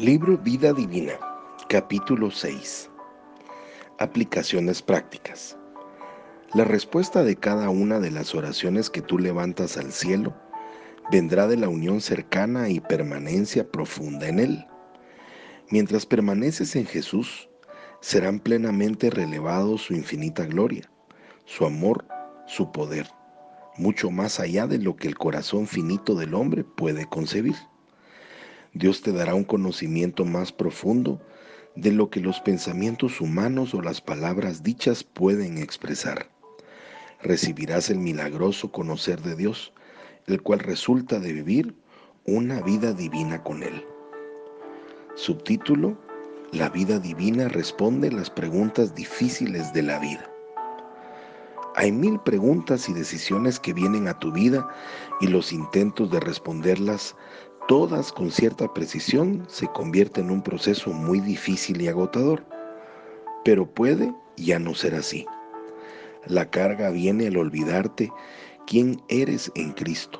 [0.00, 1.12] Libro Vida Divina,
[1.68, 2.88] capítulo 6.
[3.98, 5.58] Aplicaciones prácticas.
[6.54, 10.34] La respuesta de cada una de las oraciones que tú levantas al cielo
[11.12, 14.66] vendrá de la unión cercana y permanencia profunda en Él.
[15.68, 17.50] Mientras permaneces en Jesús,
[18.00, 20.90] serán plenamente relevados su infinita gloria,
[21.44, 22.06] su amor,
[22.46, 23.06] su poder,
[23.76, 27.56] mucho más allá de lo que el corazón finito del hombre puede concebir.
[28.72, 31.20] Dios te dará un conocimiento más profundo
[31.74, 36.28] de lo que los pensamientos humanos o las palabras dichas pueden expresar.
[37.22, 39.72] Recibirás el milagroso conocer de Dios,
[40.26, 41.74] el cual resulta de vivir
[42.24, 43.84] una vida divina con Él.
[45.16, 45.98] Subtítulo
[46.52, 50.30] La vida divina responde las preguntas difíciles de la vida.
[51.76, 54.68] Hay mil preguntas y decisiones que vienen a tu vida
[55.20, 57.16] y los intentos de responderlas
[57.70, 62.44] todas con cierta precisión, se convierte en un proceso muy difícil y agotador.
[63.44, 65.24] Pero puede ya no ser así.
[66.26, 68.10] La carga viene al olvidarte
[68.66, 70.18] quién eres en Cristo,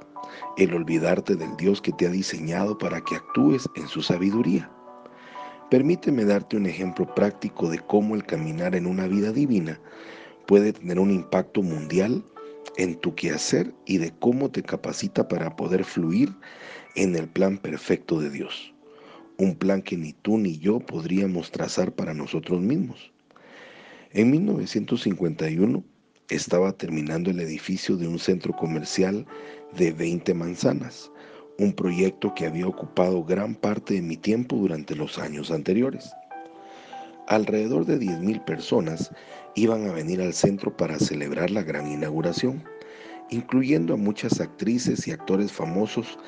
[0.59, 4.71] el olvidarte del Dios que te ha diseñado para que actúes en su sabiduría.
[5.73, 9.81] Permíteme darte un ejemplo práctico de cómo el caminar en una vida divina
[10.47, 12.25] puede tener un impacto mundial
[12.77, 16.33] en tu quehacer y de cómo te capacita para poder fluir
[16.95, 18.73] en el plan perfecto de Dios.
[19.39, 23.13] Un plan que ni tú ni yo podríamos trazar para nosotros mismos.
[24.13, 25.85] En 1951
[26.29, 29.27] estaba terminando el edificio de un centro comercial
[29.77, 31.11] de 20 manzanas,
[31.59, 36.11] un proyecto que había ocupado gran parte de mi tiempo durante los años anteriores.
[37.29, 39.11] Alrededor de 10.000 personas
[39.55, 42.65] iban a venir al centro para celebrar la gran inauguración,
[43.31, 46.19] incluyendo a muchas actrices y actores famosos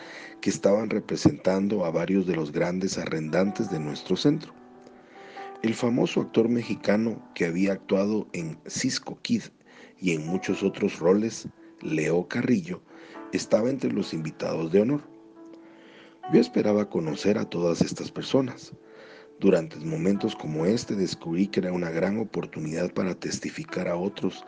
[0.40, 4.52] que estaban representando a varios de los grandes arrendantes de nuestro centro.
[5.62, 9.42] El famoso actor mexicano que había actuado en Cisco Kid
[10.00, 11.48] y en muchos otros roles,
[11.80, 12.82] Leo Carrillo,
[13.32, 15.02] estaba entre los invitados de honor.
[16.32, 18.72] Yo esperaba conocer a todas estas personas,
[19.42, 24.44] durante momentos como este descubrí que era una gran oportunidad para testificar a otros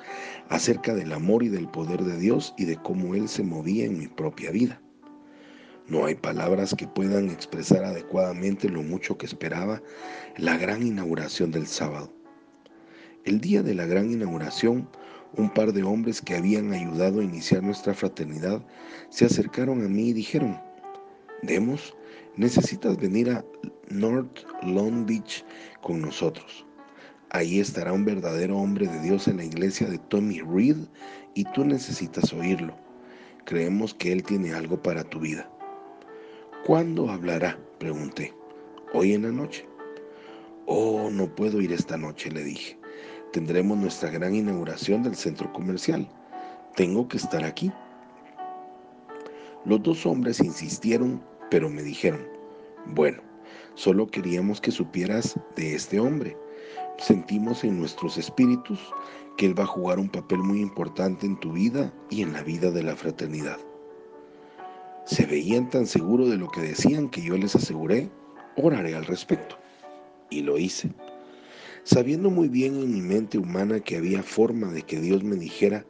[0.48, 3.98] acerca del amor y del poder de Dios y de cómo Él se movía en
[3.98, 4.80] mi propia vida.
[5.88, 9.82] No hay palabras que puedan expresar adecuadamente lo mucho que esperaba
[10.36, 12.14] la gran inauguración del sábado.
[13.24, 14.88] El día de la gran inauguración,
[15.36, 18.64] un par de hombres que habían ayudado a iniciar nuestra fraternidad
[19.10, 20.56] se acercaron a mí y dijeron,
[21.42, 21.96] Demos,
[22.36, 23.44] necesitas venir a
[23.88, 25.44] North Long Beach
[25.82, 26.66] con nosotros.
[27.30, 30.76] Ahí estará un verdadero hombre de Dios en la iglesia de Tommy Reed
[31.34, 32.76] y tú necesitas oírlo.
[33.44, 35.50] Creemos que Él tiene algo para tu vida.
[36.64, 37.58] ¿Cuándo hablará?
[37.78, 38.32] pregunté.
[38.92, 39.68] Hoy en la noche.
[40.66, 42.78] Oh, no puedo ir esta noche, le dije.
[43.32, 46.08] Tendremos nuestra gran inauguración del centro comercial.
[46.76, 47.70] Tengo que estar aquí.
[49.64, 52.26] Los dos hombres insistieron, pero me dijeron,
[52.86, 53.22] bueno,
[53.74, 56.36] solo queríamos que supieras de este hombre.
[56.98, 58.78] Sentimos en nuestros espíritus
[59.36, 62.42] que él va a jugar un papel muy importante en tu vida y en la
[62.42, 63.58] vida de la fraternidad.
[65.06, 68.10] Se veían tan seguros de lo que decían que yo les aseguré,
[68.56, 69.58] oraré al respecto.
[70.30, 70.90] Y lo hice.
[71.82, 75.84] Sabiendo muy bien en mi mente humana que había forma de que Dios me dijera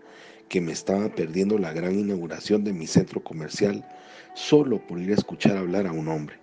[0.48, 3.86] que me estaba perdiendo la gran inauguración de mi centro comercial
[4.34, 6.36] solo por ir a escuchar hablar a un hombre.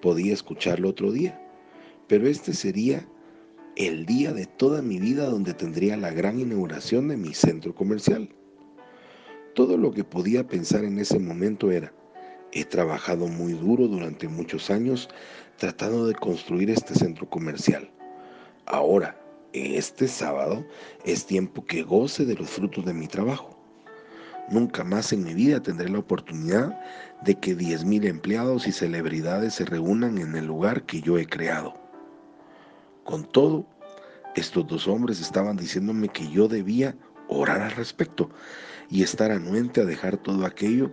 [0.00, 1.40] Podía escucharlo otro día,
[2.08, 3.06] pero este sería
[3.76, 8.28] el día de toda mi vida donde tendría la gran inauguración de mi centro comercial.
[9.54, 11.92] Todo lo que podía pensar en ese momento era,
[12.52, 15.08] he trabajado muy duro durante muchos años
[15.56, 17.90] tratando de construir este centro comercial.
[18.66, 19.21] Ahora,
[19.52, 20.64] este sábado,
[21.04, 23.58] es tiempo que goce de los frutos de mi trabajo.
[24.50, 26.78] Nunca más en mi vida tendré la oportunidad
[27.22, 31.74] de que 10.000 empleados y celebridades se reúnan en el lugar que yo he creado.
[33.04, 33.66] Con todo,
[34.34, 36.96] estos dos hombres estaban diciéndome que yo debía
[37.28, 38.30] orar al respecto
[38.88, 40.92] y estar anuente a dejar todo aquello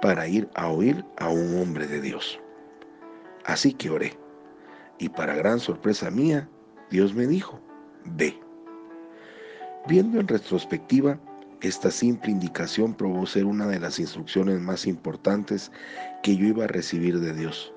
[0.00, 2.40] para ir a oír a un hombre de Dios.
[3.44, 4.16] Así que oré.
[4.98, 6.48] Y para gran sorpresa mía,
[6.90, 7.60] Dios me dijo,
[8.04, 8.38] ve.
[9.86, 11.18] Viendo en retrospectiva,
[11.62, 15.70] esta simple indicación probó ser una de las instrucciones más importantes
[16.22, 17.72] que yo iba a recibir de Dios.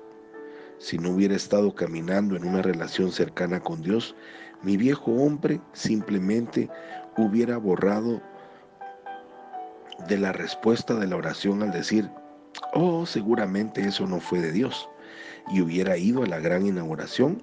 [0.78, 4.14] Si no hubiera estado caminando en una relación cercana con Dios,
[4.62, 6.68] mi viejo hombre simplemente
[7.16, 8.22] hubiera borrado
[10.08, 12.10] de la respuesta de la oración al decir,
[12.72, 14.88] oh, seguramente eso no fue de Dios.
[15.52, 17.42] y hubiera ido a la gran inauguración,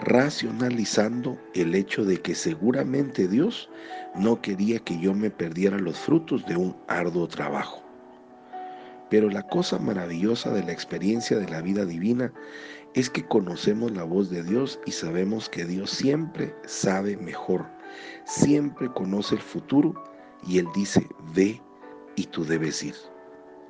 [0.00, 3.68] racionalizando el hecho de que seguramente Dios
[4.14, 7.82] no quería que yo me perdiera los frutos de un arduo trabajo.
[9.10, 12.32] Pero la cosa maravillosa de la experiencia de la vida divina
[12.94, 17.66] es que conocemos la voz de Dios y sabemos que Dios siempre sabe mejor,
[18.24, 19.94] siempre conoce el futuro
[20.46, 21.60] y Él dice, ve
[22.16, 22.94] y tú debes ir.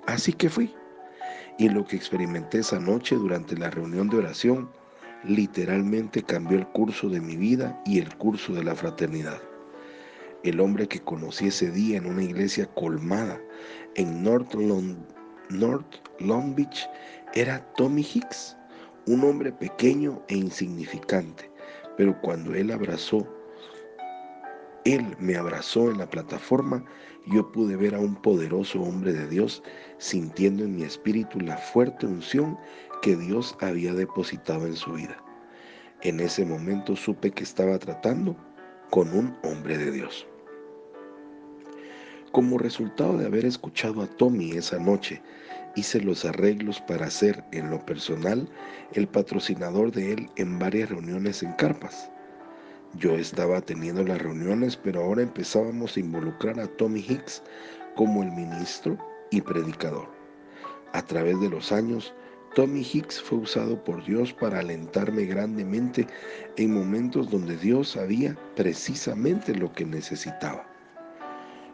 [0.07, 0.75] Así que fui.
[1.59, 4.71] Y lo que experimenté esa noche durante la reunión de oración
[5.25, 9.41] literalmente cambió el curso de mi vida y el curso de la fraternidad.
[10.45, 13.41] El hombre que conocí ese día en una iglesia colmada
[13.97, 14.55] en North
[15.51, 16.89] North Long Beach
[17.35, 18.57] era Tommy Hicks,
[19.07, 21.51] un hombre pequeño e insignificante,
[21.97, 23.27] pero cuando él abrazó,
[24.85, 26.85] él me abrazó en la plataforma,
[27.27, 29.63] yo pude ver a un poderoso hombre de Dios
[29.99, 32.59] sintiendo en mi espíritu la fuerte unción
[33.03, 35.23] que Dios había depositado en su vida.
[36.03, 38.37] En ese momento supe que estaba tratando
[38.91, 40.27] con un hombre de Dios.
[42.33, 45.23] Como resultado de haber escuchado a Tommy esa noche,
[45.75, 48.49] hice los arreglos para ser, en lo personal,
[48.93, 52.11] el patrocinador de él en varias reuniones en carpas.
[52.95, 57.43] Yo estaba teniendo las reuniones, pero ahora empezábamos a involucrar a Tommy Hicks
[57.95, 58.97] como el ministro
[59.31, 60.09] y predicador.
[60.95, 62.15] A través de los años,
[62.55, 66.07] Tommy Hicks fue usado por Dios para alentarme grandemente
[66.57, 70.67] en momentos donde Dios sabía precisamente lo que necesitaba.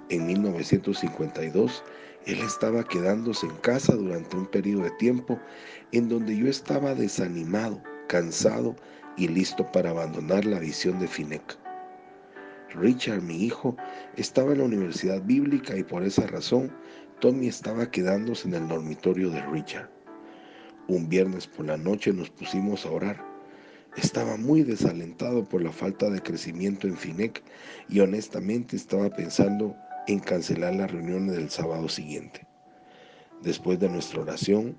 [0.09, 1.85] En 1952,
[2.27, 5.39] él estaba quedándose en casa durante un periodo de tiempo
[5.93, 8.75] en donde yo estaba desanimado, cansado
[9.17, 11.59] y listo para abandonar la visión de Finec.
[12.75, 13.77] Richard, mi hijo,
[14.17, 16.73] estaba en la universidad bíblica y por esa razón
[17.21, 19.89] Tommy estaba quedándose en el dormitorio de Richard.
[20.89, 23.25] Un viernes por la noche nos pusimos a orar.
[23.97, 27.43] Estaba muy desalentado por la falta de crecimiento en Finec
[27.89, 29.77] y honestamente estaba pensando
[30.09, 32.47] en cancelar las reuniones del sábado siguiente.
[33.43, 34.77] Después de nuestra oración,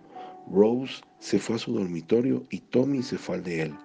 [0.51, 3.75] Rose se fue a su dormitorio y Tommy se fue al de él.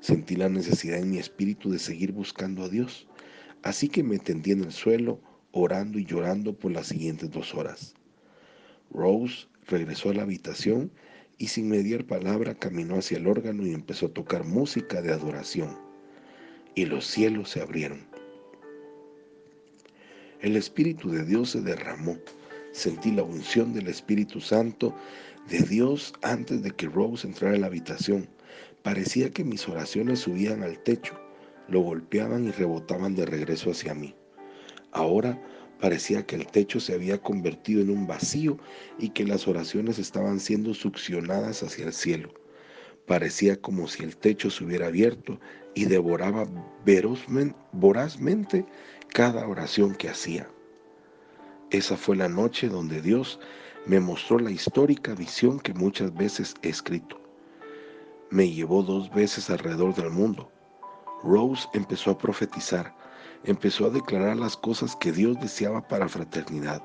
[0.00, 3.06] Sentí la necesidad en mi espíritu de seguir buscando a Dios,
[3.62, 5.20] así que me tendí en el suelo,
[5.52, 7.94] orando y llorando por las siguientes dos horas.
[8.90, 10.92] Rose regresó a la habitación
[11.38, 15.78] y sin mediar palabra caminó hacia el órgano y empezó a tocar música de adoración.
[16.74, 18.06] Y los cielos se abrieron.
[20.40, 22.18] El Espíritu de Dios se derramó.
[22.72, 24.94] Sentí la unción del Espíritu Santo
[25.48, 28.28] de Dios antes de que Rose entrara a la habitación.
[28.82, 31.18] Parecía que mis oraciones subían al techo,
[31.68, 34.14] lo golpeaban y rebotaban de regreso hacia mí.
[34.92, 35.40] Ahora
[35.80, 38.58] parecía que el techo se había convertido en un vacío
[38.98, 42.32] y que las oraciones estaban siendo succionadas hacia el cielo.
[43.06, 45.38] Parecía como si el techo se hubiera abierto
[45.74, 46.46] y devoraba
[47.72, 48.64] vorazmente
[49.08, 50.48] cada oración que hacía.
[51.70, 53.38] Esa fue la noche donde Dios
[53.86, 57.25] me mostró la histórica visión que muchas veces he escrito.
[58.30, 60.50] Me llevó dos veces alrededor del mundo.
[61.22, 62.92] Rose empezó a profetizar,
[63.44, 66.82] empezó a declarar las cosas que Dios deseaba para fraternidad.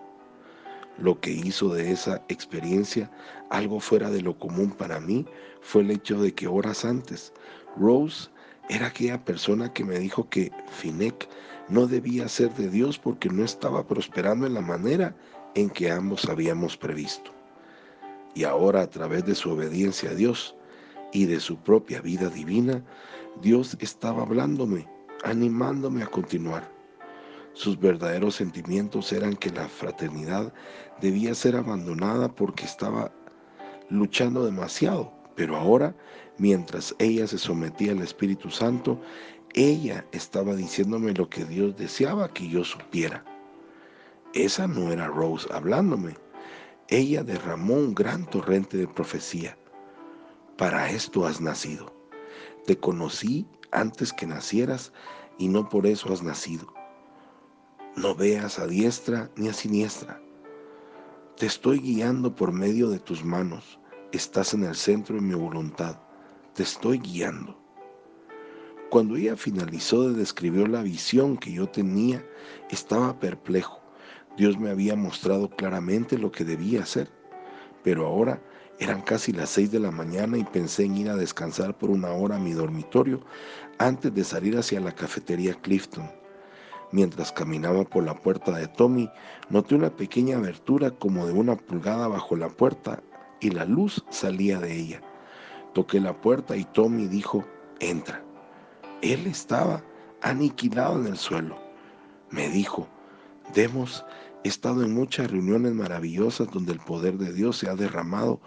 [1.00, 3.10] Lo que hizo de esa experiencia
[3.50, 5.26] algo fuera de lo común para mí
[5.62, 7.34] fue el hecho de que horas antes
[7.76, 8.30] Rose
[8.70, 11.28] era aquella persona que me dijo que Finec
[11.70, 15.16] no debía ser de Dios porque no estaba prosperando en la manera
[15.56, 17.32] en que ambos habíamos previsto.
[18.36, 20.56] Y ahora a través de su obediencia a Dios
[21.12, 22.84] y de su propia vida divina,
[23.42, 24.88] Dios estaba hablándome,
[25.24, 26.72] animándome a continuar.
[27.54, 30.54] Sus verdaderos sentimientos eran que la fraternidad
[31.02, 33.12] debía ser abandonada porque estaba
[33.90, 35.96] luchando demasiado, pero ahora
[36.38, 39.00] mientras ella se sometía al Espíritu Santo,
[39.54, 43.24] ella estaba diciéndome lo que Dios deseaba que yo supiera.
[44.34, 46.16] Esa no era Rose hablándome.
[46.88, 49.58] Ella derramó un gran torrente de profecía.
[50.62, 51.92] Para esto has nacido.
[52.68, 54.94] Te conocí antes que nacieras
[55.40, 56.72] y no por eso has nacido.
[57.96, 60.22] No veas a diestra ni a siniestra.
[61.36, 63.80] Te estoy guiando por medio de tus manos.
[64.12, 65.98] Estás en el centro de mi voluntad
[66.54, 67.58] te estoy guiando.
[68.92, 72.24] Cuando ella finalizó de describir la visión que yo tenía,
[72.70, 73.82] estaba perplejo.
[74.38, 77.10] Dios me había mostrado claramente lo que debía hacer,
[77.84, 78.44] pero ahora
[78.82, 82.12] eran casi las seis de la mañana y pensé en ir a descansar por una
[82.12, 83.22] hora a mi dormitorio
[83.78, 86.10] antes de salir hacia la cafetería Clifton.
[86.92, 89.08] Mientras caminaba por la puerta de Tommy,
[89.50, 93.04] noté una pequeña abertura como de una pulgada bajo la puerta
[93.40, 95.02] y la luz salía de ella
[95.74, 97.46] Toqué la puerta y Tommy dijo,
[97.80, 98.22] entra.
[99.02, 99.82] Él estaba
[100.22, 101.58] aniquilado en el suelo.
[102.30, 102.88] Me dijo,
[103.54, 104.04] Demos
[104.50, 108.42] estado en muchas reuniones maravillosas donde el poder de Dios se ha derramado,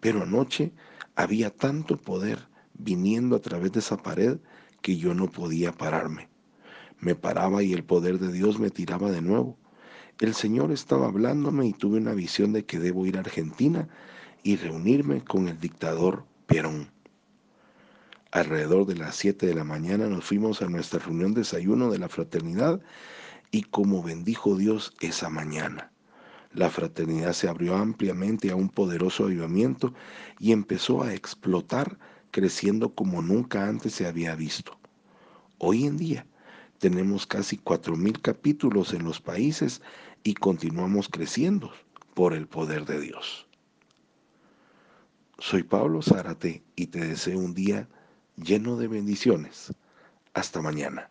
[0.00, 0.72] pero anoche
[1.16, 4.38] había tanto poder viniendo a través de esa pared
[4.80, 6.28] que yo no podía pararme.
[7.00, 9.56] Me paraba y el poder de Dios me tiraba de nuevo.
[10.18, 13.88] El Señor estaba hablándome y tuve una visión de que debo ir a Argentina
[14.42, 16.90] y reunirme con el dictador Perón.
[18.30, 21.98] Alrededor de las 7 de la mañana nos fuimos a nuestra reunión de desayuno de
[21.98, 22.80] la fraternidad
[23.50, 25.92] y como bendijo Dios esa mañana.
[26.52, 29.94] La fraternidad se abrió ampliamente a un poderoso avivamiento
[30.38, 31.98] y empezó a explotar,
[32.30, 34.78] creciendo como nunca antes se había visto.
[35.58, 36.26] Hoy en día
[36.78, 39.82] tenemos casi cuatro mil capítulos en los países
[40.24, 41.72] y continuamos creciendo
[42.14, 43.46] por el poder de Dios.
[45.38, 47.88] Soy Pablo Zárate y te deseo un día
[48.36, 49.72] lleno de bendiciones.
[50.34, 51.10] Hasta mañana.